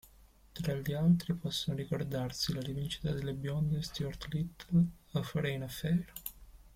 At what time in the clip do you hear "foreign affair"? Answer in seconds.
5.21-6.11